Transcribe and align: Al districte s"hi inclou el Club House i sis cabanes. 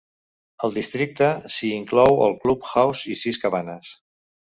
Al 0.67 0.71
districte 0.77 1.27
s"hi 1.49 1.69
inclou 1.79 2.17
el 2.29 2.33
Club 2.45 2.65
House 2.71 3.13
i 3.13 3.19
sis 3.25 3.41
cabanes. 3.45 3.93